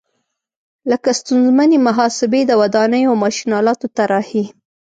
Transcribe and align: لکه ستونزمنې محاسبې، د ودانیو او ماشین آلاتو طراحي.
لکه 0.91 1.09
ستونزمنې 1.19 1.77
محاسبې، 1.87 2.41
د 2.45 2.51
ودانیو 2.61 3.09
او 3.11 3.15
ماشین 3.23 3.49
آلاتو 3.59 3.85
طراحي. 3.97 4.43